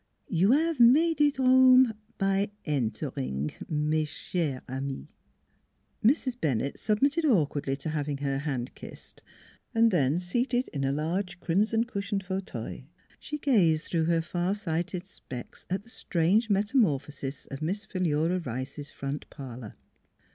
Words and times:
You 0.29 0.53
have 0.53 0.79
made 0.79 1.21
it 1.21 1.39
'ome 1.39 1.93
by 2.17 2.49
entering, 2.65 3.51
mes 3.69 4.09
chere 4.09 4.63
amis." 4.67 5.05
Mrs. 6.03 6.41
Bennett 6.41 6.79
submitted 6.79 7.23
awkwardly 7.23 7.75
to 7.75 7.89
having 7.89 8.17
her 8.17 8.39
hand 8.39 8.73
kissed; 8.73 9.21
then, 9.75 10.19
seated 10.19 10.69
in 10.69 10.83
a 10.83 10.91
large 10.91 11.39
crimson 11.39 11.83
cushioned 11.83 12.23
fauteuil, 12.23 12.81
she 13.19 13.37
gazed 13.37 13.85
through 13.85 14.05
her 14.05 14.23
far 14.23 14.55
sighted 14.55 15.05
specs 15.05 15.67
at 15.69 15.83
the 15.83 15.89
strange 15.91 16.49
metamorphosis 16.49 17.45
of 17.51 17.61
Miss 17.61 17.85
Philura 17.85 18.39
Rice's 18.39 18.89
front 18.89 19.29
parlor. 19.29 19.75